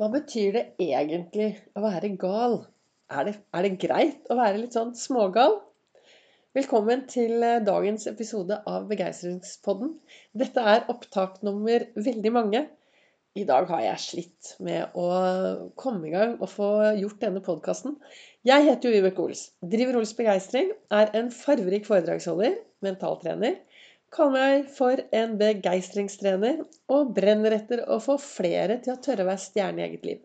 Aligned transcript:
Hva 0.00 0.06
betyr 0.08 0.54
det 0.54 0.60
egentlig 0.80 1.46
å 1.76 1.82
være 1.84 2.08
gal? 2.16 2.54
Er 3.12 3.26
det, 3.26 3.34
er 3.52 3.66
det 3.66 3.70
greit 3.82 4.30
å 4.32 4.36
være 4.38 4.62
litt 4.62 4.72
sånn 4.72 4.94
smågal? 4.96 5.58
Velkommen 6.56 7.02
til 7.12 7.44
eh, 7.44 7.58
dagens 7.66 8.08
episode 8.08 8.56
av 8.64 8.86
Begeistringspodden. 8.88 9.90
Dette 10.32 10.64
er 10.72 10.88
opptak 10.88 11.42
nummer 11.44 11.84
veldig 12.00 12.32
mange. 12.32 12.62
I 13.36 13.44
dag 13.44 13.68
har 13.68 13.84
jeg 13.90 14.04
slitt 14.06 14.54
med 14.64 14.96
å 14.96 15.10
komme 15.76 16.08
i 16.08 16.14
gang 16.14 16.32
og 16.38 16.48
få 16.48 16.70
gjort 17.02 17.20
denne 17.26 17.44
podkasten. 17.44 17.98
Jeg 18.48 18.70
heter 18.70 18.88
jo 18.88 18.96
Vibeke 18.96 19.26
Ols. 19.26 19.50
Driver 19.60 20.00
Ols 20.00 20.16
Begeistring. 20.16 20.72
Er 20.88 21.12
en 21.20 21.28
farverik 21.28 21.84
foredragsholder, 21.90 22.56
mentaltrener 22.88 23.60
kaller 24.14 24.34
meg 24.34 24.70
for 24.74 25.00
en 25.16 25.36
begeistringstrener 25.40 26.64
og 26.90 27.12
brenner 27.16 27.54
etter 27.56 27.84
å 27.86 28.00
få 28.02 28.16
flere 28.22 28.80
til 28.84 28.94
å 28.94 29.00
tørre 29.04 29.26
å 29.26 29.30
være 29.30 29.44
stjerne 29.44 29.82
i 29.82 29.86
eget 29.86 30.08
liv. 30.08 30.20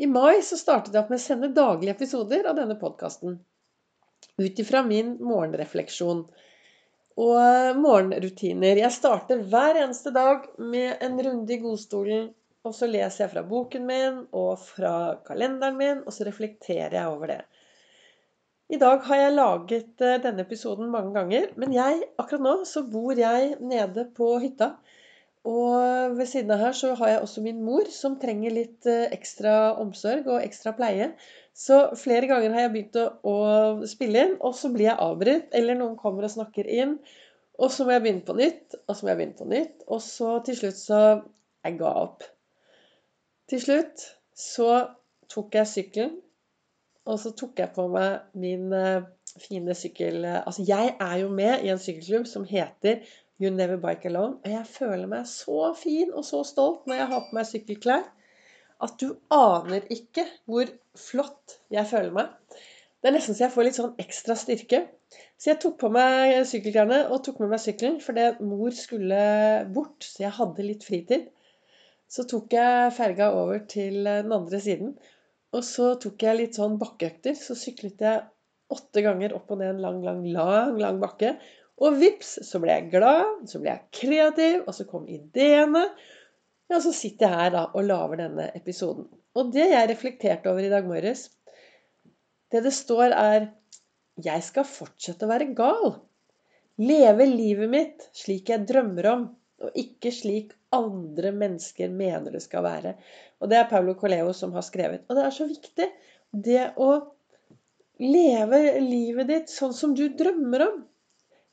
I 0.00 0.08
mai 0.08 0.40
så 0.42 0.56
startet 0.56 0.94
jeg 0.94 1.02
opp 1.02 1.10
med 1.12 1.20
å 1.20 1.24
sende 1.24 1.52
daglige 1.56 1.94
episoder 1.98 2.46
av 2.48 2.56
denne 2.56 2.78
podkasten. 2.80 3.38
Ut 4.40 4.62
ifra 4.62 4.80
min 4.86 5.16
morgenrefleksjon 5.20 6.22
og 7.20 7.80
morgenrutiner. 7.80 8.80
Jeg 8.80 8.96
starter 8.96 9.42
hver 9.52 9.82
eneste 9.82 10.12
dag 10.14 10.46
med 10.56 11.02
en 11.04 11.20
runde 11.26 11.52
i 11.52 11.60
godstolen. 11.60 12.30
Og 12.64 12.74
så 12.76 12.84
leser 12.88 13.24
jeg 13.24 13.32
fra 13.32 13.42
boken 13.48 13.86
min 13.88 14.16
og 14.36 14.60
fra 14.60 14.94
kalenderen 15.24 15.78
min, 15.78 16.02
og 16.04 16.12
så 16.12 16.26
reflekterer 16.28 16.98
jeg 16.98 17.12
over 17.12 17.32
det. 17.32 17.38
I 18.70 18.78
dag 18.78 19.02
har 19.02 19.18
jeg 19.18 19.34
laget 19.34 20.02
eh, 20.06 20.20
denne 20.22 20.44
episoden 20.46 20.92
mange 20.92 21.10
ganger, 21.16 21.48
men 21.58 21.72
jeg, 21.74 22.04
akkurat 22.22 22.44
nå 22.44 22.52
så 22.68 22.84
bor 22.86 23.18
jeg 23.18 23.56
nede 23.58 24.04
på 24.14 24.28
hytta. 24.38 24.76
Og 25.50 26.14
ved 26.18 26.28
siden 26.30 26.52
av 26.54 26.60
her 26.62 26.76
så 26.76 26.92
har 27.00 27.10
jeg 27.10 27.24
også 27.24 27.42
min 27.42 27.64
mor, 27.66 27.88
som 27.90 28.14
trenger 28.22 28.54
litt 28.54 28.86
eh, 28.86 29.08
ekstra 29.16 29.72
omsorg 29.82 30.28
og 30.30 30.44
ekstra 30.44 30.74
pleie. 30.78 31.10
Så 31.56 31.80
flere 31.98 32.30
ganger 32.30 32.54
har 32.54 32.68
jeg 32.68 32.72
begynt 32.76 33.00
å, 33.00 33.34
spille 33.90 34.22
inn, 34.22 34.38
og 34.38 34.54
så 34.54 34.70
blir 34.70 34.92
jeg 34.92 35.02
avbrutt. 35.02 35.50
Eller 35.56 35.78
noen 35.80 35.98
kommer 35.98 36.28
og 36.28 36.34
snakker 36.36 36.70
inn. 36.70 36.94
Og 37.58 37.74
så 37.74 37.84
må 37.84 37.96
jeg 37.96 38.06
begynne 38.06 38.26
på 38.28 38.38
nytt, 38.38 38.78
og 38.86 38.94
så 38.94 39.02
må 39.02 39.10
jeg 39.12 39.20
begynne 39.20 39.40
på 39.42 39.50
nytt. 39.50 39.86
Og 39.90 40.04
så 40.06 40.38
til 40.46 40.62
slutt 40.62 40.78
så 40.78 41.02
Jeg 41.60 41.74
ga 41.76 41.90
opp. 42.06 42.22
Til 43.50 43.60
slutt 43.60 44.06
så 44.32 44.70
tok 45.28 45.58
jeg 45.58 45.68
sykkelen 45.68 46.14
og 47.08 47.18
så 47.22 47.32
tok 47.36 47.60
jeg 47.62 47.72
på 47.76 47.86
meg 47.92 48.36
min 48.38 48.70
uh, 48.74 49.06
fine 49.40 49.74
sykkel... 49.78 50.22
Uh, 50.24 50.40
altså, 50.44 50.64
jeg 50.68 50.94
er 51.00 51.16
jo 51.22 51.30
med 51.32 51.64
i 51.64 51.72
en 51.72 51.80
sykkelklubb 51.80 52.28
som 52.28 52.44
heter 52.48 53.00
You 53.40 53.52
Never 53.54 53.80
Bike 53.80 54.08
Alone. 54.10 54.38
Og 54.44 54.52
jeg 54.52 54.66
føler 54.68 55.08
meg 55.10 55.28
så 55.30 55.70
fin 55.78 56.12
og 56.12 56.26
så 56.28 56.42
stolt 56.46 56.86
når 56.86 57.00
jeg 57.00 57.10
har 57.14 57.24
på 57.26 57.38
meg 57.38 57.48
sykkelklær, 57.48 58.04
at 58.80 58.96
du 59.00 59.08
aner 59.32 59.88
ikke 59.92 60.26
hvor 60.48 60.68
flott 60.96 61.58
jeg 61.72 61.88
føler 61.88 62.12
meg. 62.16 62.30
Det 63.00 63.08
er 63.08 63.16
nesten 63.16 63.36
så 63.36 63.46
jeg 63.46 63.54
får 63.54 63.66
litt 63.66 63.78
sånn 63.78 64.00
ekstra 64.02 64.36
styrke. 64.36 64.82
Så 65.40 65.50
jeg 65.50 65.60
tok 65.62 65.78
på 65.80 65.88
meg 65.92 66.36
sykkelklærne 66.48 67.06
og 67.08 67.22
tok 67.24 67.40
med 67.40 67.54
meg 67.54 67.62
sykkelen 67.62 67.96
fordi 68.04 68.26
mor 68.44 68.74
skulle 68.76 69.20
bort, 69.72 70.04
så 70.04 70.26
jeg 70.26 70.36
hadde 70.36 70.66
litt 70.66 70.84
fritid. 70.84 71.30
Så 72.10 72.26
tok 72.28 72.52
jeg 72.52 72.92
ferga 72.92 73.30
over 73.38 73.62
til 73.70 74.04
den 74.04 74.36
andre 74.36 74.60
siden. 74.60 74.92
Og 75.56 75.64
så 75.66 75.94
tok 76.02 76.22
jeg 76.22 76.38
litt 76.38 76.58
sånn 76.58 76.78
bakkeøkter. 76.80 77.34
Så 77.38 77.56
syklet 77.58 78.02
jeg 78.04 78.22
åtte 78.70 79.02
ganger 79.02 79.34
opp 79.34 79.50
og 79.50 79.60
ned 79.60 79.74
en 79.74 79.82
lang, 79.82 79.98
lang, 80.04 80.22
lang, 80.34 80.76
lang 80.78 81.00
bakke. 81.02 81.34
Og 81.80 81.96
vips, 81.98 82.36
så 82.46 82.60
ble 82.60 82.74
jeg 82.74 82.90
glad, 82.92 83.46
så 83.48 83.60
ble 83.62 83.72
jeg 83.72 83.86
kreativ, 84.02 84.66
og 84.66 84.76
så 84.76 84.86
kom 84.88 85.06
ideene. 85.10 85.86
Ja, 86.70 86.78
så 86.78 86.92
sitter 86.94 87.26
jeg 87.26 87.38
her 87.40 87.54
da 87.56 87.64
og 87.72 87.86
lager 87.88 88.20
denne 88.20 88.50
episoden. 88.54 89.08
Og 89.34 89.50
det 89.54 89.70
jeg 89.72 89.88
reflekterte 89.90 90.50
over 90.52 90.66
i 90.66 90.70
dag 90.72 90.86
morges, 90.86 91.28
det 92.50 92.62
det 92.66 92.74
står, 92.74 93.14
er 93.14 93.50
Jeg 94.20 94.42
skal 94.44 94.66
fortsette 94.68 95.24
å 95.24 95.30
være 95.30 95.52
gal. 95.56 95.94
Leve 96.80 97.26
livet 97.28 97.70
mitt 97.72 98.08
slik 98.16 98.50
jeg 98.52 98.66
drømmer 98.68 99.06
om, 99.10 99.22
og 99.60 99.76
ikke 99.78 100.12
slik 100.14 100.54
andre 100.74 101.32
mennesker 101.36 101.90
mener 101.92 102.32
det 102.34 102.42
skal 102.44 102.64
være. 102.64 102.94
Og 103.40 103.50
det 103.50 103.58
er 103.58 103.70
Paulo 103.70 103.94
Coleo 103.98 104.32
som 104.36 104.54
har 104.56 104.64
skrevet. 104.66 105.04
Og 105.08 105.18
det 105.18 105.24
er 105.26 105.34
så 105.34 105.46
viktig, 105.48 105.88
det 106.30 106.62
å 106.80 106.90
leve 108.00 108.60
livet 108.80 109.28
ditt 109.28 109.52
sånn 109.52 109.74
som 109.76 109.94
du 109.96 110.06
drømmer 110.16 110.64
om. 110.68 110.78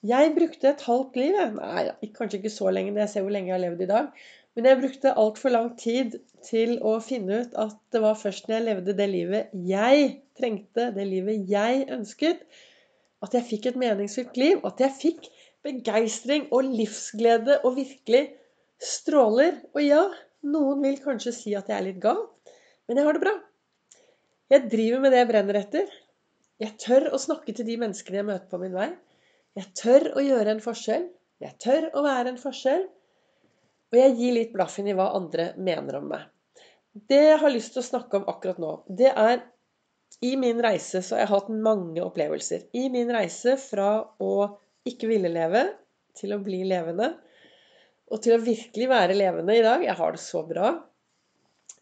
Jeg 0.07 0.33
brukte 0.35 0.69
et 0.69 0.83
halvt 0.87 1.17
liv. 1.19 1.37
Nei, 1.57 1.87
kanskje 2.15 2.41
ikke 2.41 2.53
så 2.53 2.71
lenge, 2.71 2.95
jeg 3.01 3.11
ser 3.11 3.25
hvor 3.25 3.33
lenge 3.33 3.51
jeg 3.51 3.57
har 3.57 3.65
levd 3.65 3.83
i 3.83 3.89
dag. 3.89 4.11
Men 4.57 4.69
jeg 4.69 4.79
brukte 4.81 5.15
altfor 5.21 5.53
lang 5.53 5.67
tid 5.77 6.15
til 6.47 6.77
å 6.85 6.95
finne 7.03 7.43
ut 7.43 7.57
at 7.61 7.75
det 7.93 8.01
var 8.01 8.17
først 8.17 8.47
når 8.47 8.55
jeg 8.55 8.65
levde 8.67 8.95
det 8.97 9.05
livet 9.11 9.51
jeg 9.69 10.07
trengte, 10.37 10.87
det 10.95 11.05
livet 11.09 11.49
jeg 11.49 11.83
ønsket, 11.93 12.41
at 13.25 13.33
jeg 13.37 13.45
fikk 13.51 13.67
et 13.69 13.77
meningsfylt 13.81 14.37
liv. 14.37 14.63
At 14.65 14.81
jeg 14.81 14.95
fikk 14.97 15.29
begeistring 15.67 16.47
og 16.55 16.65
livsglede 16.65 17.59
og 17.67 17.75
virkelig 17.77 18.23
stråler. 18.81 19.59
Og 19.75 19.83
ja, 19.83 20.01
noen 20.47 20.81
vil 20.85 20.99
kanskje 21.03 21.35
si 21.35 21.55
at 21.57 21.69
jeg 21.69 21.77
er 21.77 21.87
litt 21.89 22.01
gal, 22.03 22.23
men 22.87 22.99
jeg 22.99 23.07
har 23.07 23.17
det 23.17 23.23
bra. 23.25 23.35
Jeg 24.53 24.69
driver 24.71 25.03
med 25.03 25.11
det 25.11 25.21
jeg 25.21 25.29
brenner 25.31 25.59
etter. 25.59 25.89
Jeg 26.63 26.77
tør 26.81 27.11
å 27.13 27.19
snakke 27.21 27.53
til 27.53 27.67
de 27.67 27.75
menneskene 27.81 28.21
jeg 28.21 28.27
møter 28.29 28.47
på 28.49 28.59
min 28.61 28.75
vei. 28.77 28.89
Jeg 29.57 29.73
tør 29.77 30.11
å 30.17 30.23
gjøre 30.23 30.53
en 30.55 30.63
forskjell. 30.63 31.09
Jeg 31.43 31.57
tør 31.61 31.89
å 31.97 32.03
være 32.05 32.31
en 32.33 32.39
forskjell. 32.41 32.87
Og 33.91 33.99
jeg 33.99 34.15
gir 34.17 34.33
litt 34.35 34.55
blaffen 34.55 34.87
i 34.89 34.95
hva 34.97 35.11
andre 35.17 35.51
mener 35.59 35.99
om 35.99 36.07
meg. 36.13 36.25
Det 37.11 37.19
jeg 37.27 37.41
har 37.43 37.53
lyst 37.53 37.75
til 37.75 37.83
å 37.83 37.89
snakke 37.91 38.19
om 38.19 38.25
akkurat 38.31 38.59
nå, 38.61 38.71
det 38.87 39.11
er 39.11 39.43
I 40.23 40.31
min 40.39 40.61
reise 40.63 41.03
så 41.03 41.13
har 41.13 41.25
jeg 41.25 41.31
hatt 41.33 41.49
mange 41.51 42.01
opplevelser. 42.01 42.63
I 42.73 42.87
min 42.89 43.11
reise 43.13 43.57
fra 43.61 43.91
å 44.23 44.31
ikke 44.89 45.09
ville 45.09 45.31
leve 45.31 45.63
til 46.17 46.33
å 46.33 46.41
bli 46.43 46.63
levende, 46.67 47.11
og 48.07 48.21
til 48.23 48.37
å 48.37 48.43
virkelig 48.43 48.87
være 48.89 49.17
levende 49.17 49.57
i 49.57 49.63
dag. 49.65 49.83
Jeg 49.83 49.97
har 49.99 50.15
det 50.15 50.23
så 50.23 50.41
bra. 50.47 50.71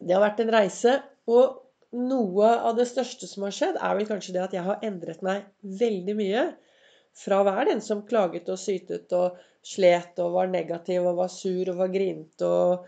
Det 0.00 0.12
har 0.12 0.24
vært 0.24 0.42
en 0.42 0.52
reise. 0.56 0.96
Og 1.30 1.62
noe 1.96 2.48
av 2.66 2.76
det 2.78 2.88
største 2.90 3.28
som 3.30 3.46
har 3.46 3.54
skjedd, 3.54 3.78
er 3.78 3.96
vel 3.98 4.08
kanskje 4.08 4.34
det 4.34 4.42
at 4.42 4.56
jeg 4.56 4.66
har 4.66 4.82
endret 4.86 5.22
meg 5.26 5.46
veldig 5.62 6.16
mye. 6.18 6.44
Fra 7.16 7.40
å 7.40 7.46
være 7.46 7.70
den 7.70 7.80
som 7.84 8.04
klaget 8.08 8.50
og 8.52 8.60
sytet 8.60 9.14
og 9.16 9.38
slet 9.66 10.18
og 10.22 10.34
var 10.34 10.50
negativ 10.50 11.06
og 11.06 11.22
var 11.22 11.30
sur 11.32 11.72
og 11.72 11.80
var 11.80 11.92
grinete 11.94 12.46
og 12.46 12.86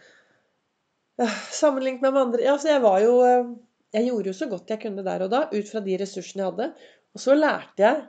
Sammenlignet 1.51 2.13
med 2.13 2.21
andre 2.21 2.45
Ja, 2.47 2.53
jeg 2.63 2.79
var 2.85 3.01
jo 3.03 3.17
eh, 3.27 3.49
Jeg 3.97 4.07
gjorde 4.07 4.31
jo 4.31 4.37
så 4.39 4.47
godt 4.47 4.71
jeg 4.71 4.79
kunne 4.85 5.03
der 5.03 5.25
og 5.25 5.33
da, 5.33 5.41
ut 5.51 5.71
fra 5.71 5.81
de 5.83 5.97
ressursene 5.99 6.45
jeg 6.45 6.53
hadde. 6.53 6.69
Og 7.17 7.23
så 7.23 7.35
lærte 7.35 7.83
jeg 7.83 8.05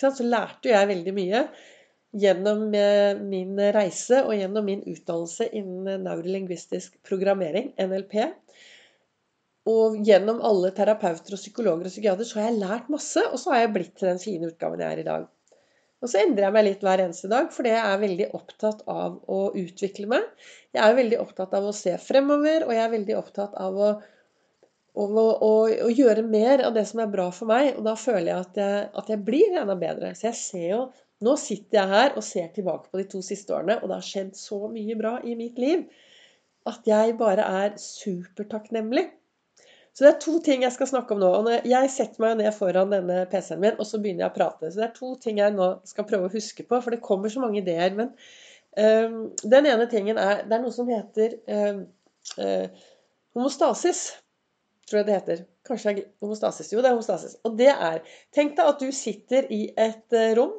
Så 0.00 0.26
lærte 0.26 0.72
jeg 0.72 0.90
veldig 0.92 1.14
mye 1.16 1.46
gjennom 2.16 2.62
min 3.28 3.60
reise 3.76 4.22
og 4.24 4.34
gjennom 4.38 4.64
min 4.64 4.82
utdannelse 4.88 5.50
innen 5.58 6.04
neurolingvistisk 6.06 6.96
programmering, 7.06 7.72
NLP. 7.80 8.18
Og 9.66 9.96
gjennom 10.06 10.38
alle 10.46 10.70
terapeuter 10.74 11.34
og 11.34 11.40
psykologer 11.40 11.88
og 11.88 11.92
psykiater 11.92 12.28
så 12.28 12.38
har 12.38 12.50
jeg 12.50 12.60
lært 12.60 12.92
masse, 12.92 13.22
og 13.26 13.40
så 13.42 13.52
har 13.52 13.64
jeg 13.64 13.72
blitt 13.74 13.96
til 13.98 14.12
den 14.12 14.22
fine 14.22 14.52
utgaven 14.52 14.84
jeg 14.84 14.94
er 14.94 15.02
i 15.02 15.08
dag. 15.08 15.26
Og 16.04 16.10
så 16.12 16.20
endrer 16.20 16.46
jeg 16.46 16.54
meg 16.54 16.66
litt 16.66 16.84
hver 16.84 17.02
eneste 17.02 17.28
dag, 17.32 17.48
fordi 17.52 17.72
jeg 17.72 17.82
er 17.82 18.02
veldig 18.02 18.26
opptatt 18.36 18.82
av 18.92 19.16
å 19.32 19.38
utvikle 19.56 20.10
meg. 20.12 20.26
Jeg 20.76 20.84
er 20.84 20.98
veldig 20.98 21.18
opptatt 21.22 21.56
av 21.56 21.66
å 21.66 21.74
se 21.74 21.94
fremover, 21.98 22.66
og 22.66 22.74
jeg 22.76 22.84
er 22.84 22.92
veldig 22.92 23.16
opptatt 23.18 23.56
av 23.64 23.80
å, 23.80 23.88
å, 24.96 25.06
å, 25.06 25.50
å 25.86 25.90
gjøre 25.92 26.24
mer 26.26 26.64
av 26.64 26.76
det 26.76 26.86
som 26.88 27.02
er 27.04 27.10
bra 27.12 27.28
for 27.34 27.50
meg. 27.50 27.74
Og 27.76 27.84
da 27.86 27.96
føler 28.00 28.30
jeg 28.30 28.46
at 28.46 28.60
jeg, 28.62 28.86
at 29.02 29.12
jeg 29.12 29.24
blir 29.26 29.58
enda 29.60 29.76
bedre. 29.78 30.14
Så 30.16 30.30
jeg 30.30 30.40
ser 30.40 30.68
jo 30.70 30.80
nå 31.24 31.32
sitter 31.40 31.78
jeg 31.78 31.92
her 31.92 32.16
og 32.16 32.24
ser 32.24 32.50
tilbake 32.52 32.90
på 32.92 33.00
de 33.00 33.06
to 33.08 33.22
siste 33.24 33.54
årene, 33.56 33.78
og 33.80 33.88
det 33.88 33.96
har 33.96 34.04
skjedd 34.04 34.34
så 34.36 34.58
mye 34.68 34.96
bra 34.98 35.14
i 35.24 35.36
mitt 35.38 35.56
liv 35.60 35.86
at 36.68 36.88
jeg 36.88 37.14
bare 37.16 37.46
er 37.62 37.76
supertakknemlig. 37.80 39.06
Så 39.96 40.04
det 40.04 40.10
er 40.10 40.18
to 40.20 40.34
ting 40.44 40.64
jeg 40.66 40.74
skal 40.74 40.90
snakke 40.90 41.14
om 41.14 41.22
nå. 41.22 41.28
og 41.38 41.68
Jeg 41.70 41.88
setter 41.94 42.20
meg 42.20 42.34
ned 42.42 42.52
foran 42.52 42.90
denne 42.92 43.22
PC-en 43.32 43.62
min, 43.62 43.78
og 43.80 43.88
så 43.88 44.00
begynner 44.02 44.26
jeg 44.26 44.34
å 44.34 44.34
prate. 44.34 44.68
Så 44.68 44.82
det 44.82 44.88
er 44.90 44.98
to 44.98 45.14
ting 45.22 45.40
jeg 45.40 45.54
nå 45.56 45.70
skal 45.88 46.04
prøve 46.10 46.28
å 46.28 46.34
huske 46.34 46.66
på, 46.68 46.80
for 46.84 46.92
det 46.92 47.04
kommer 47.06 47.32
så 47.32 47.40
mange 47.40 47.62
ideer. 47.62 47.96
Men 47.96 48.10
um, 48.76 49.16
den 49.40 49.70
ene 49.70 49.88
tingen 49.88 50.20
er 50.20 50.42
Det 50.44 50.58
er 50.58 50.62
noe 50.66 50.74
som 50.74 50.90
heter 50.90 51.38
um, 51.48 51.80
uh, 52.36 52.84
homostasis. 53.38 54.02
Tror 54.86 55.00
jeg 55.00 55.06
det 55.08 55.16
heter. 55.16 55.40
Kanskje 55.66 55.92
det 55.92 56.02
er 56.04 56.10
homostasis. 56.22 56.70
Jo, 56.72 56.82
det 56.82 56.90
er 56.90 56.94
homostasis. 56.94 57.38
Og 57.46 57.56
det 57.58 57.72
er 57.72 58.02
Tenk 58.34 58.54
deg 58.58 58.70
at 58.70 58.82
du 58.82 58.92
sitter 58.94 59.48
i 59.52 59.64
et 59.72 60.14
uh, 60.14 60.28
rom 60.38 60.54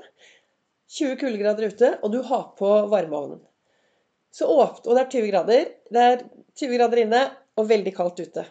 20 0.87 1.17
kuldegrader 1.19 1.67
ute, 1.71 1.93
og 2.03 2.11
du 2.13 2.21
har 2.23 2.51
på 2.59 2.69
varmeovnen. 2.91 3.41
Så 4.31 4.47
åpent, 4.47 4.85
og 4.87 4.95
det 4.95 5.03
er 5.03 5.11
20 5.15 5.31
grader. 5.31 5.71
Det 5.91 6.03
er 6.03 6.21
20 6.59 6.77
grader 6.77 7.01
inne 7.03 7.23
og 7.57 7.67
veldig 7.67 7.93
kaldt 7.95 8.21
ute. 8.23 8.45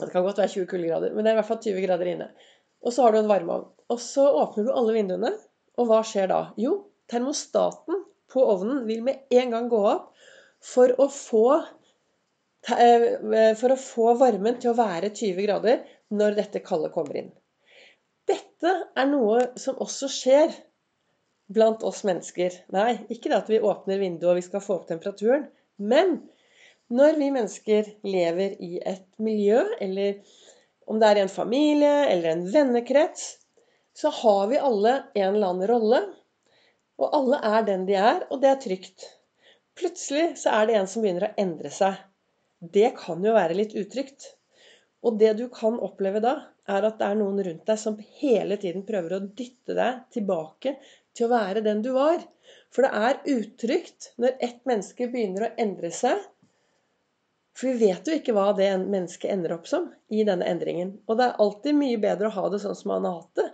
Det 0.00 0.08
kan 0.12 0.24
godt 0.24 0.40
være 0.40 0.52
20 0.56 0.68
kuldegrader, 0.70 1.14
men 1.14 1.24
det 1.24 1.30
er 1.30 1.36
i 1.36 1.40
hvert 1.40 1.48
fall 1.48 1.62
20 1.64 1.84
grader 1.86 2.10
inne. 2.12 2.28
Og 2.84 2.94
så 2.94 3.04
har 3.04 3.14
du 3.14 3.20
en 3.20 3.30
varmeovn. 3.30 3.66
Og 3.92 4.00
så 4.00 4.24
åpner 4.42 4.66
du 4.66 4.72
alle 4.74 4.96
vinduene, 4.96 5.32
og 5.80 5.88
hva 5.88 6.00
skjer 6.06 6.30
da? 6.30 6.40
Jo, 6.60 6.76
termostaten 7.10 8.04
på 8.30 8.44
ovnen 8.52 8.84
vil 8.88 9.02
med 9.04 9.26
en 9.34 9.54
gang 9.54 9.68
gå 9.70 9.80
opp 9.90 10.10
for 10.64 10.92
å 11.00 11.08
få 11.12 11.44
eh, 11.56 11.70
for 12.68 13.72
å 13.72 13.78
få 13.80 14.14
varmen 14.20 14.58
til 14.60 14.72
å 14.72 14.78
være 14.78 15.12
20 15.14 15.46
grader 15.46 15.84
når 16.12 16.36
dette 16.40 16.64
kalde 16.64 16.90
kommer 16.92 17.22
inn. 17.22 17.30
Dette 18.28 18.74
er 18.98 19.08
noe 19.10 19.46
som 19.58 19.78
også 19.80 20.10
skjer 20.12 20.52
blant 21.50 21.82
oss 21.86 22.04
mennesker. 22.06 22.54
Nei, 22.74 23.00
ikke 23.10 23.30
det 23.30 23.38
at 23.40 23.50
vi 23.50 23.62
åpner 23.64 23.98
vinduet 24.02 24.30
og 24.32 24.38
vi 24.38 24.46
skal 24.46 24.62
få 24.62 24.78
opp 24.78 24.86
temperaturen. 24.90 25.48
Men 25.80 26.20
når 26.92 27.18
vi 27.18 27.30
mennesker 27.34 27.90
lever 28.06 28.56
i 28.62 28.78
et 28.86 29.06
miljø, 29.22 29.62
eller 29.80 30.20
om 30.90 31.00
det 31.00 31.10
er 31.10 31.20
i 31.20 31.24
en 31.24 31.32
familie 31.32 31.94
eller 32.10 32.32
en 32.32 32.44
vennekrets, 32.50 33.24
så 33.96 34.12
har 34.14 34.50
vi 34.50 34.58
alle 34.58 34.96
en 35.14 35.34
eller 35.34 35.52
annen 35.52 35.70
rolle. 35.70 36.02
Og 37.00 37.16
alle 37.16 37.40
er 37.56 37.66
den 37.66 37.86
de 37.88 37.96
er, 37.96 38.26
og 38.30 38.42
det 38.42 38.50
er 38.50 38.62
trygt. 38.62 39.08
Plutselig 39.78 40.36
så 40.42 40.52
er 40.58 40.68
det 40.68 40.76
en 40.76 40.90
som 40.90 41.02
begynner 41.02 41.30
å 41.30 41.34
endre 41.40 41.72
seg. 41.72 41.96
Det 42.60 42.92
kan 42.98 43.24
jo 43.24 43.32
være 43.36 43.56
litt 43.56 43.74
utrygt. 43.78 44.34
Og 45.00 45.16
det 45.20 45.32
du 45.38 45.46
kan 45.52 45.78
oppleve 45.80 46.20
da, 46.20 46.34
er 46.68 46.84
at 46.84 46.98
det 47.00 47.06
er 47.08 47.16
noen 47.16 47.40
rundt 47.44 47.64
deg 47.66 47.78
som 47.80 47.96
hele 48.20 48.58
tiden 48.60 48.84
prøver 48.86 49.16
å 49.16 49.22
dytte 49.24 49.76
deg 49.76 50.02
tilbake 50.12 50.74
til 51.16 51.26
å 51.26 51.32
være 51.32 51.62
den 51.64 51.80
du 51.82 51.94
var. 51.96 52.20
For 52.70 52.84
det 52.84 52.90
er 53.08 53.38
utrygt 53.38 54.10
når 54.20 54.36
ett 54.44 54.60
menneske 54.68 55.08
begynner 55.10 55.48
å 55.48 55.54
endre 55.64 55.90
seg. 55.94 56.20
For 57.56 57.72
vi 57.72 57.88
vet 57.88 58.06
jo 58.06 58.18
ikke 58.18 58.34
hva 58.36 58.50
det 58.56 58.68
mennesket 58.82 59.32
ender 59.32 59.56
opp 59.56 59.66
som 59.68 59.88
i 60.12 60.22
denne 60.28 60.46
endringen. 60.48 60.98
Og 61.08 61.18
det 61.18 61.26
er 61.26 61.40
alltid 61.42 61.80
mye 61.80 62.02
bedre 62.02 62.28
å 62.28 62.36
ha 62.36 62.44
det 62.52 62.60
sånn 62.62 62.76
som 62.78 62.92
man 62.92 63.08
har 63.08 63.22
hatt 63.22 63.40
det, 63.40 63.48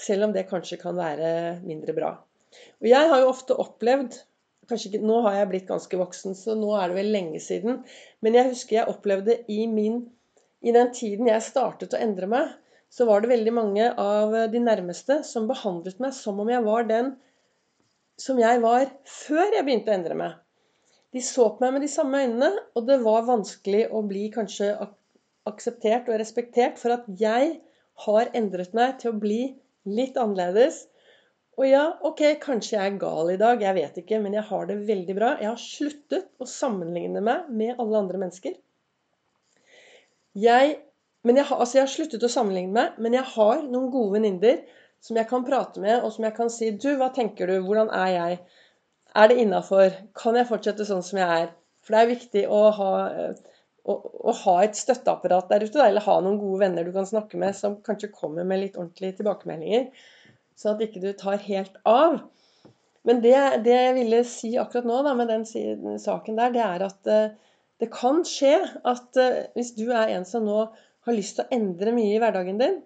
selv 0.00 0.26
om 0.26 0.34
det 0.34 0.48
kanskje 0.48 0.80
kan 0.80 0.96
være 0.98 1.28
mindre 1.64 1.94
bra. 1.96 2.14
Og 2.80 2.88
jeg 2.88 3.12
har 3.12 3.22
jo 3.22 3.30
ofte 3.30 3.56
opplevd 3.60 4.16
kanskje 4.70 4.92
ikke, 4.92 5.06
Nå 5.06 5.20
har 5.26 5.38
jeg 5.38 5.50
blitt 5.52 5.68
ganske 5.70 6.00
voksen, 6.00 6.36
så 6.38 6.56
nå 6.58 6.72
er 6.78 6.90
det 6.90 6.98
vel 6.98 7.12
lenge 7.14 7.40
siden. 7.42 7.82
Men 8.24 8.38
jeg 8.38 8.50
husker 8.52 8.80
jeg 8.80 8.92
opplevde 8.92 9.40
i, 9.52 9.66
min, 9.70 10.02
i 10.62 10.74
den 10.74 10.92
tiden 10.94 11.30
jeg 11.30 11.44
startet 11.46 11.94
å 11.94 12.00
endre 12.02 12.30
meg, 12.30 12.54
så 12.90 13.06
var 13.08 13.22
det 13.22 13.32
veldig 13.32 13.52
mange 13.54 13.86
av 14.00 14.34
de 14.52 14.60
nærmeste 14.62 15.20
som 15.26 15.48
behandlet 15.50 15.98
meg 16.02 16.14
som 16.16 16.38
om 16.40 16.50
jeg 16.50 16.64
var 16.64 16.86
den 16.88 17.14
som 18.20 18.38
jeg 18.40 18.60
var 18.62 18.88
før 19.04 19.52
jeg 19.52 19.64
begynte 19.66 19.92
å 19.92 19.96
endre 19.98 20.16
meg. 20.16 20.36
De 21.12 21.22
så 21.24 21.50
på 21.52 21.64
meg 21.64 21.76
med 21.76 21.84
de 21.84 21.90
samme 21.92 22.22
øynene, 22.24 22.50
og 22.76 22.86
det 22.88 22.98
var 23.04 23.28
vanskelig 23.28 23.86
å 23.92 24.02
bli 24.08 24.26
kanskje 24.34 24.72
akseptert 25.48 26.08
og 26.10 26.18
respektert 26.20 26.80
for 26.80 26.96
at 26.96 27.06
jeg 27.20 27.58
har 28.06 28.32
endret 28.36 28.74
meg 28.76 28.98
til 29.00 29.12
å 29.12 29.20
bli 29.20 29.40
litt 29.88 30.18
annerledes. 30.20 30.82
Og 31.56 31.64
ja, 31.64 31.84
ok, 32.04 32.22
kanskje 32.42 32.76
jeg 32.76 32.92
er 32.92 32.98
gal 33.00 33.30
i 33.32 33.38
dag, 33.40 33.62
jeg 33.64 33.76
vet 33.78 34.00
ikke, 34.02 34.18
men 34.20 34.34
jeg 34.36 34.44
har 34.44 34.66
det 34.68 34.76
veldig 34.88 35.14
bra. 35.16 35.30
Jeg 35.40 35.48
har 35.48 35.60
sluttet 35.60 36.26
å 36.36 36.48
sammenligne 36.48 37.22
meg 37.24 37.48
med 37.48 37.80
alle 37.80 38.02
andre 38.02 38.20
mennesker. 38.26 38.58
Jeg 40.36 40.74
jeg 41.26 41.42
har, 41.42 41.58
altså 41.58 41.78
jeg 41.78 41.82
har 41.82 41.90
sluttet 41.90 42.22
å 42.22 42.30
sammenligne 42.30 42.70
meg, 42.70 42.98
men 43.02 43.16
jeg 43.16 43.26
har 43.32 43.64
noen 43.66 43.88
gode 43.90 44.14
venninner 44.14 44.60
som 45.02 45.18
jeg 45.18 45.26
kan 45.26 45.44
prate 45.46 45.82
med, 45.82 46.04
og 46.04 46.12
som 46.14 46.26
jeg 46.26 46.36
kan 46.36 46.52
si 46.52 46.68
Du, 46.78 46.92
hva 47.00 47.08
tenker 47.14 47.50
du? 47.50 47.56
Hvordan 47.64 47.90
er 47.90 48.12
jeg? 48.12 48.38
Er 49.16 49.30
det 49.32 49.40
innafor? 49.42 49.96
Kan 50.14 50.38
jeg 50.38 50.46
fortsette 50.46 50.86
sånn 50.86 51.02
som 51.02 51.18
jeg 51.18 51.40
er? 51.42 51.50
For 51.82 51.96
det 51.96 52.02
er 52.02 52.12
viktig 52.12 52.44
å 52.52 52.60
ha, 52.76 52.92
å, 53.86 53.96
å 54.30 54.36
ha 54.44 54.56
et 54.62 54.78
støtteapparat 54.78 55.50
der 55.50 55.66
ute, 55.66 55.82
eller 55.82 56.04
ha 56.06 56.16
noen 56.20 56.38
gode 56.38 56.62
venner 56.62 56.86
du 56.86 56.92
kan 56.94 57.08
snakke 57.08 57.40
med, 57.42 57.56
som 57.58 57.78
kanskje 57.86 58.12
kommer 58.14 58.46
med 58.46 58.62
litt 58.62 58.78
ordentlige 58.78 59.18
tilbakemeldinger, 59.20 59.90
sånn 60.56 60.76
at 60.76 60.84
ikke 60.86 61.02
du 61.04 61.10
tar 61.16 61.42
helt 61.44 61.76
av. 61.88 62.18
Men 63.06 63.22
det, 63.22 63.36
det 63.66 63.74
jeg 63.76 63.96
ville 64.00 64.22
si 64.26 64.54
akkurat 64.58 64.88
nå 64.88 65.02
da, 65.06 65.14
med 65.18 65.30
den 65.30 65.44
saken 65.46 66.38
der, 66.40 66.54
det 66.54 66.64
er 66.64 66.86
at 66.88 67.10
uh, 67.12 67.34
det 67.80 67.90
kan 67.92 68.24
skje 68.26 68.56
at 68.88 69.20
uh, 69.20 69.42
hvis 69.54 69.74
du 69.76 69.86
er 69.92 70.16
en 70.16 70.26
som 70.26 70.46
nå 70.48 70.64
har 71.06 71.14
lyst 71.14 71.38
til 71.38 71.46
å 71.46 71.54
endre 71.54 71.94
mye 71.94 72.16
i 72.16 72.22
hverdagen 72.22 72.58
din, 72.58 72.80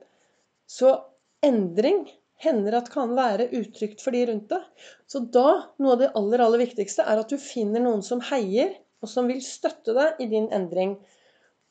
så 0.69 0.99
endring 1.47 2.05
hender 2.41 2.77
at 2.79 2.91
kan 2.93 3.13
være 3.17 3.49
utrygt 3.57 4.03
for 4.05 4.17
de 4.17 4.27
rundt 4.29 4.53
deg. 4.53 4.67
Så 5.09 5.23
da, 5.33 5.73
noe 5.81 5.97
av 5.97 6.03
det 6.03 6.13
aller, 6.19 6.45
aller 6.45 6.63
viktigste, 6.65 7.05
er 7.05 7.21
at 7.21 7.33
du 7.33 7.41
finner 7.41 7.83
noen 7.85 8.05
som 8.05 8.23
heier, 8.31 8.75
og 9.01 9.09
som 9.09 9.29
vil 9.31 9.41
støtte 9.45 9.95
deg 9.97 10.21
i 10.21 10.29
din 10.29 10.51
endring. 10.53 10.99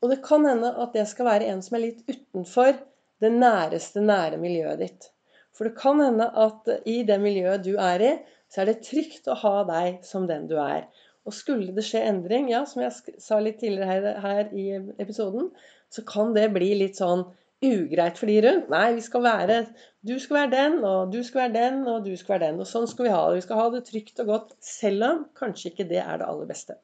Og 0.01 0.13
det 0.13 0.21
kan 0.25 0.45
hende 0.47 0.71
at 0.81 0.95
det 0.97 1.05
skal 1.09 1.29
være 1.29 1.49
en 1.51 1.61
som 1.65 1.77
er 1.77 1.85
litt 1.87 2.01
utenfor 2.09 2.73
det 3.21 3.31
næreste, 3.33 4.01
nære 4.01 4.39
miljøet 4.41 4.81
ditt. 4.81 5.09
For 5.57 5.67
det 5.67 5.77
kan 5.79 5.99
hende 6.03 6.29
at 6.39 6.69
i 6.87 7.01
det 7.07 7.19
miljøet 7.21 7.65
du 7.65 7.73
er 7.81 8.03
i, 8.05 8.13
så 8.49 8.63
er 8.63 8.71
det 8.71 8.81
trygt 8.85 9.27
å 9.29 9.37
ha 9.41 9.55
deg 9.67 9.99
som 10.07 10.25
den 10.29 10.47
du 10.49 10.55
er. 10.61 10.87
Og 11.27 11.35
skulle 11.35 11.75
det 11.75 11.83
skje 11.85 12.01
endring, 12.09 12.47
ja, 12.49 12.63
som 12.65 12.81
jeg 12.81 13.17
sa 13.21 13.37
litt 13.43 13.59
tidligere 13.61 13.89
her, 13.89 14.07
her 14.23 14.55
i 14.55 14.69
episoden, 15.01 15.51
så 15.93 16.05
kan 16.07 16.33
det 16.33 16.47
bli 16.55 16.71
litt 16.79 16.97
sånn 16.97 17.25
ugreit 17.65 18.17
for 18.17 18.31
de 18.31 18.39
rundt. 18.45 18.69
Nei, 18.71 18.93
vi 18.95 19.03
skal 19.03 19.23
være 19.25 19.59
Du 20.05 20.15
skal 20.19 20.37
være 20.37 20.51
den, 20.53 20.77
og 20.87 21.11
du 21.11 21.19
skal 21.27 21.43
være 21.43 21.55
den, 21.57 21.81
og 21.91 22.05
du 22.05 22.13
skal 22.17 22.37
være 22.37 22.45
den. 22.47 22.61
Og 22.63 22.69
sånn 22.69 22.87
skal 22.87 23.09
vi 23.09 23.13
ha 23.13 23.23
det. 23.27 23.41
Vi 23.41 23.45
skal 23.47 23.59
ha 23.59 23.65
det 23.73 23.81
trygt 23.89 24.21
og 24.23 24.31
godt, 24.31 24.53
selv 24.63 25.07
om 25.09 25.25
kanskje 25.35 25.73
ikke 25.73 25.89
det 25.89 25.99
er 26.05 26.21
det 26.21 26.29
aller 26.29 26.47
beste. 26.49 26.79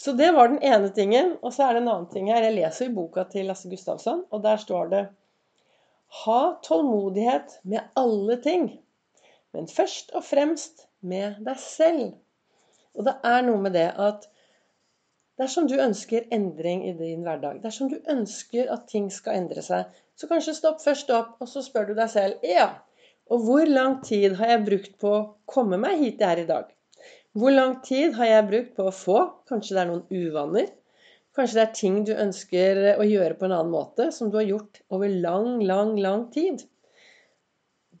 Så 0.00 0.14
det 0.16 0.30
var 0.32 0.48
den 0.48 0.62
ene 0.64 0.88
tingen. 0.96 1.34
Og 1.44 1.52
så 1.52 1.66
er 1.66 1.76
det 1.76 1.82
en 1.84 1.92
annen 1.92 2.08
ting 2.12 2.30
her. 2.32 2.46
Jeg 2.46 2.56
leser 2.56 2.88
i 2.88 2.94
boka 2.96 3.26
til 3.28 3.50
Lasse 3.50 3.68
Gustavsson, 3.68 4.24
og 4.32 4.42
der 4.46 4.62
står 4.62 4.92
det 4.94 5.02
Ha 6.24 6.40
tålmodighet 6.66 7.60
med 7.62 7.92
alle 7.98 8.36
ting, 8.42 8.66
men 9.54 9.70
først 9.70 10.10
og 10.18 10.24
fremst 10.26 10.86
med 11.00 11.38
deg 11.46 11.58
selv. 11.62 12.12
Og 12.98 13.06
det 13.06 13.16
er 13.26 13.44
noe 13.46 13.62
med 13.62 13.76
det 13.78 13.88
at 13.94 14.28
Dersom 15.40 15.64
du 15.70 15.78
ønsker 15.80 16.26
endring 16.36 16.82
i 16.84 16.90
din 16.92 17.22
hverdag, 17.24 17.62
dersom 17.62 17.88
du 17.88 17.94
ønsker 18.12 18.68
at 18.74 18.82
ting 18.90 19.06
skal 19.08 19.38
endre 19.38 19.62
seg, 19.64 19.86
så 20.12 20.28
kanskje 20.28 20.52
stopp 20.58 20.82
først 20.84 21.08
opp, 21.16 21.30
og 21.40 21.48
så 21.48 21.62
spør 21.64 21.86
du 21.88 21.92
deg 21.96 22.10
selv 22.12 22.44
ja, 22.44 22.66
og 23.32 23.46
hvor 23.46 23.70
lang 23.70 24.02
tid 24.04 24.34
har 24.36 24.52
jeg 24.52 24.66
brukt 24.66 24.98
på 25.00 25.12
å 25.16 25.22
komme 25.48 25.78
meg 25.80 26.02
hit 26.02 26.20
jeg 26.20 26.28
er 26.28 26.42
i 26.42 26.50
dag? 26.50 26.66
Hvor 27.32 27.54
lang 27.54 27.78
tid 27.86 28.18
har 28.18 28.28
jeg 28.28 28.48
brukt 28.50 28.76
på 28.76 28.88
å 28.90 28.92
få? 28.92 29.18
Kanskje 29.48 29.78
det 29.78 29.82
er 29.84 29.90
noen 29.94 30.04
uvaner? 30.10 30.68
Kanskje 31.40 31.56
det 31.56 31.62
er 31.62 31.76
ting 31.78 31.94
du 32.04 32.10
ønsker 32.12 32.78
å 33.00 33.04
gjøre 33.08 33.36
på 33.40 33.46
en 33.46 33.54
annen 33.56 33.72
måte, 33.72 34.10
som 34.12 34.28
du 34.28 34.34
har 34.36 34.44
gjort 34.44 34.82
over 34.92 35.08
lang, 35.08 35.62
lang, 35.64 35.94
lang 35.96 36.26
tid? 36.34 36.66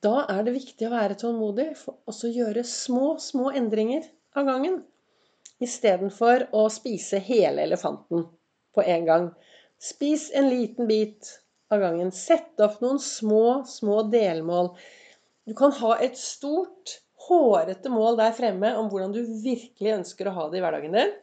Da 0.04 0.26
er 0.28 0.42
det 0.44 0.52
viktig 0.58 0.84
å 0.84 0.92
være 0.92 1.16
tålmodig 1.16 1.70
også 1.88 2.28
å 2.28 2.34
gjøre 2.34 2.64
små, 2.68 3.14
små 3.16 3.48
endringer 3.56 4.04
av 4.36 4.44
gangen 4.44 4.76
istedenfor 5.64 6.50
å 6.56 6.66
spise 6.72 7.20
hele 7.24 7.64
elefanten 7.64 8.26
på 8.76 8.84
en 8.84 9.08
gang. 9.08 9.30
Spis 9.80 10.28
en 10.36 10.50
liten 10.52 10.88
bit 10.90 11.32
av 11.72 11.80
gangen. 11.80 12.12
Sett 12.12 12.60
opp 12.60 12.82
noen 12.84 13.00
små, 13.00 13.62
små 13.68 14.02
delmål. 14.12 14.74
Du 15.48 15.56
kan 15.56 15.72
ha 15.80 15.96
et 16.04 16.20
stort, 16.20 16.98
hårete 17.30 17.88
mål 17.92 18.20
der 18.20 18.36
fremme 18.36 18.76
om 18.76 18.92
hvordan 18.92 19.16
du 19.16 19.24
virkelig 19.24 19.96
ønsker 19.96 20.28
å 20.28 20.36
ha 20.36 20.48
det 20.52 20.60
i 20.60 20.64
hverdagen 20.68 21.00
din. 21.00 21.16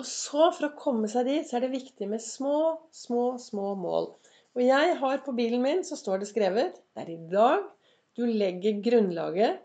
Og 0.00 0.06
så, 0.08 0.48
for 0.56 0.70
å 0.70 0.76
komme 0.80 1.10
seg 1.12 1.28
dit, 1.28 1.44
så 1.44 1.58
er 1.58 1.66
det 1.66 1.74
viktig 1.74 2.08
med 2.08 2.22
små, 2.24 2.80
små, 2.96 3.34
små 3.42 3.74
mål. 3.76 4.12
Og 4.56 4.62
jeg 4.64 4.94
har 5.02 5.24
på 5.26 5.34
bilen 5.36 5.60
min, 5.62 5.82
så 5.84 5.98
står 5.98 6.22
det 6.22 6.30
skrevet 6.30 6.78
Det 6.80 7.04
er 7.04 7.10
i 7.12 7.18
dag 7.30 7.66
du 8.16 8.24
legger 8.24 8.80
grunnlaget 8.82 9.60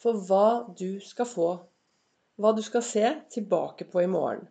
for 0.00 0.16
hva 0.26 0.46
du 0.76 0.96
skal 1.04 1.28
få 1.28 1.50
hva 2.40 2.54
du 2.56 2.62
skal 2.64 2.84
se 2.84 3.04
tilbake 3.34 3.86
på 3.92 4.00
i 4.00 4.10
morgen. 4.10 4.46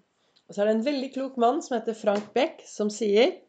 Og 0.47 0.53
så 0.53 0.61
er 0.61 0.69
det 0.69 0.75
en 0.77 0.85
veldig 0.87 1.09
klok 1.15 1.37
mann 1.41 1.61
som 1.65 1.75
heter 1.77 1.97
Frank 1.97 2.31
Beck, 2.35 2.61
som 2.69 2.91
sier 2.93 3.39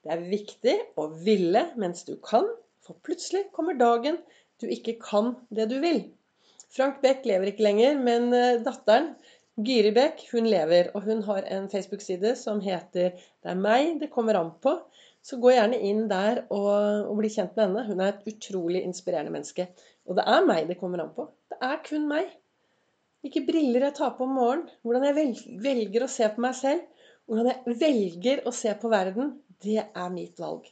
det 0.00 0.12
er 0.14 0.22
viktig 0.30 0.76
å 0.98 1.08
ville 1.26 1.66
mens 1.80 2.06
du 2.06 2.14
kan, 2.24 2.46
for 2.80 2.98
plutselig 3.04 3.48
kommer 3.56 3.76
dagen 3.78 4.20
du 4.62 4.68
ikke 4.70 4.96
kan 5.02 5.34
det 5.50 5.68
du 5.72 5.78
vil. 5.82 6.04
Frank 6.70 7.00
Beck 7.02 7.26
lever 7.26 7.50
ikke 7.50 7.66
lenger, 7.66 7.98
men 7.98 8.30
eh, 8.36 8.60
datteren 8.62 9.12
Gyri 9.66 9.90
Bech 9.92 10.22
hun 10.32 10.46
lever, 10.48 10.90
og 10.94 11.04
hun 11.04 11.22
har 11.26 11.46
en 11.52 11.68
Facebook-side 11.68 12.34
som 12.38 12.60
heter 12.64 13.10
'Det 13.12 13.50
er 13.52 13.54
meg 13.54 14.00
det 14.00 14.10
kommer 14.10 14.38
an 14.38 14.52
på'. 14.62 14.78
Så 15.22 15.36
gå 15.36 15.50
gjerne 15.52 15.78
inn 15.78 16.08
der 16.08 16.44
og, 16.48 17.08
og 17.10 17.16
bli 17.18 17.28
kjent 17.28 17.56
med 17.56 17.66
henne. 17.66 17.86
Hun 17.86 18.00
er 18.00 18.12
et 18.12 18.28
utrolig 18.32 18.82
inspirerende 18.82 19.32
menneske. 19.34 19.68
Og 20.06 20.16
det 20.16 20.24
er 20.26 20.46
meg 20.46 20.68
det 20.68 20.78
kommer 20.80 21.02
an 21.02 21.12
på. 21.16 21.28
Det 21.50 21.58
er 21.60 21.82
kun 21.84 22.08
meg. 22.08 22.30
Hvilke 23.20 23.44
briller 23.46 23.84
jeg 23.84 23.94
tar 23.98 24.14
på 24.16 24.24
om 24.24 24.32
morgenen. 24.38 24.70
Hvordan 24.82 25.04
jeg 25.04 25.60
velger 25.66 26.06
å 26.06 26.08
se 26.08 26.28
på 26.28 26.40
meg 26.40 26.54
selv. 26.54 26.80
Hvordan 27.26 27.52
jeg 27.52 27.76
velger 27.84 28.46
å 28.48 28.54
se 28.62 28.72
på 28.80 28.88
verden. 28.88 29.34
Det 29.60 29.82
er 29.84 30.08
mitt 30.14 30.40
valg. 30.40 30.64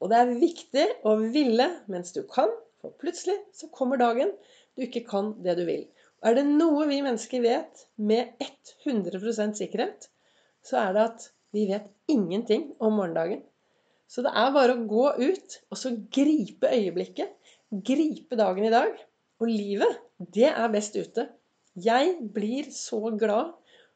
Og 0.00 0.08
det 0.08 0.16
er 0.16 0.36
viktig 0.40 0.86
å 1.04 1.18
ville 1.20 1.66
mens 1.92 2.14
du 2.16 2.22
kan, 2.24 2.48
for 2.80 2.96
plutselig 3.02 3.36
så 3.52 3.68
kommer 3.68 4.00
dagen 4.00 4.32
du 4.78 4.86
ikke 4.86 5.04
kan 5.04 5.34
det 5.44 5.58
du 5.58 5.66
vil. 5.68 5.84
Er 6.20 6.36
det 6.36 6.44
noe 6.44 6.84
vi 6.88 6.98
mennesker 7.00 7.40
vet 7.40 7.86
med 7.96 8.34
100% 8.84 9.56
sikkerhet, 9.56 10.10
så 10.60 10.76
er 10.82 10.96
det 10.96 11.04
at 11.06 11.28
vi 11.56 11.62
vet 11.70 11.86
ingenting 12.12 12.66
om 12.78 12.98
morgendagen. 12.98 13.40
Så 14.10 14.24
det 14.26 14.32
er 14.36 14.50
bare 14.52 14.74
å 14.74 14.84
gå 14.90 15.06
ut 15.16 15.56
og 15.70 15.78
så 15.80 15.94
gripe 16.12 16.68
øyeblikket. 16.68 17.32
Gripe 17.70 18.36
dagen 18.36 18.66
i 18.66 18.72
dag. 18.74 18.92
Og 19.40 19.48
livet, 19.48 20.00
det 20.18 20.50
er 20.50 20.72
best 20.72 20.98
ute. 20.98 21.24
Jeg 21.80 22.16
blir 22.34 22.68
så 22.74 23.14
glad 23.16 23.54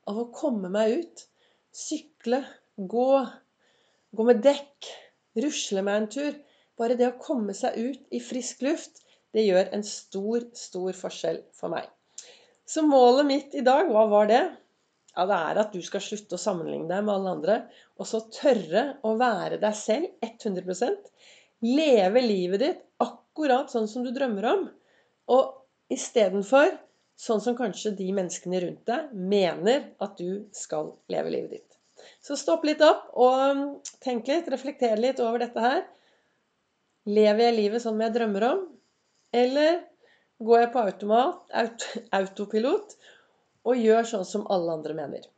av 0.09 0.21
å 0.23 0.31
komme 0.33 0.71
meg 0.73 1.01
ut. 1.01 1.25
sykle, 1.75 2.39
gå, 2.79 3.09
gå 4.15 4.27
med 4.29 4.41
dekk, 4.47 4.89
rusle 5.43 5.83
meg 5.83 5.97
en 5.99 6.09
tur. 6.17 6.37
Bare 6.79 6.95
det 6.97 7.09
å 7.09 7.19
komme 7.19 7.53
seg 7.59 7.77
ut 7.77 8.15
i 8.15 8.21
frisk 8.23 8.63
luft, 8.63 9.03
det 9.35 9.43
gjør 9.45 9.75
en 9.75 9.83
stor, 9.83 10.47
stor 10.55 10.95
forskjell 10.95 11.43
for 11.59 11.75
meg. 11.75 11.91
Så 12.67 12.85
målet 12.87 13.27
mitt 13.29 13.55
i 13.55 13.65
dag, 13.65 13.91
hva 13.93 14.07
var 14.09 14.29
det? 14.31 14.43
Ja, 15.15 15.27
det 15.31 15.37
er 15.37 15.61
at 15.63 15.75
du 15.75 15.83
skal 15.85 16.03
slutte 16.03 16.39
å 16.39 16.41
sammenligne 16.41 16.89
deg 16.91 17.05
med 17.07 17.15
alle 17.15 17.35
andre, 17.37 17.59
og 18.01 18.09
så 18.09 18.25
tørre 18.35 18.87
å 19.07 19.15
være 19.21 19.61
deg 19.63 19.77
selv 19.79 20.27
100% 20.27 21.13
Leve 21.65 22.21
livet 22.21 22.61
ditt 22.61 22.81
akkurat 23.01 23.71
sånn 23.73 23.87
som 23.89 24.03
du 24.05 24.11
drømmer 24.13 24.45
om. 24.51 24.65
Og 25.33 25.95
istedenfor 25.95 26.75
sånn 27.17 27.41
som 27.41 27.57
kanskje 27.57 27.95
de 27.97 28.11
menneskene 28.13 28.61
rundt 28.65 28.83
deg 28.91 29.15
mener 29.15 29.87
at 30.05 30.19
du 30.19 30.45
skal 30.53 30.93
leve 31.13 31.33
livet 31.33 31.55
ditt. 31.57 31.79
Så 32.21 32.37
stopp 32.37 32.67
litt 32.69 32.83
opp 32.85 33.07
og 33.17 33.81
tenk 34.05 34.29
litt, 34.29 34.51
reflekter 34.53 35.01
litt 35.01 35.23
over 35.25 35.41
dette 35.41 35.63
her. 35.63 35.85
Lever 37.09 37.47
jeg 37.47 37.57
livet 37.57 37.85
sånn 37.85 38.03
jeg 38.03 38.13
drømmer 38.13 38.49
om? 38.51 38.65
Eller 39.35 39.81
går 40.43 40.61
jeg 40.61 40.73
på 40.75 40.83
automat, 40.89 41.43
aut, 41.61 41.87
autopilot 42.19 42.97
og 43.65 43.81
gjør 43.81 44.09
sånn 44.09 44.27
som 44.29 44.47
alle 44.53 44.75
andre 44.79 44.97
mener? 44.97 45.29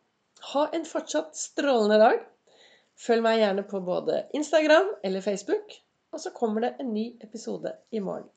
Ha 0.52 0.68
en 0.76 0.86
fortsatt 0.88 1.36
strålende 1.38 1.98
dag. 2.02 2.22
Følg 2.96 3.24
meg 3.24 3.40
gjerne 3.42 3.66
på 3.68 3.80
både 3.84 4.22
Instagram 4.36 4.94
eller 5.04 5.24
Facebook. 5.24 5.74
Og 6.14 6.22
så 6.22 6.32
kommer 6.32 6.64
det 6.64 6.76
en 6.80 6.94
ny 6.94 7.10
episode 7.20 7.74
i 7.92 8.00
morgen. 8.00 8.28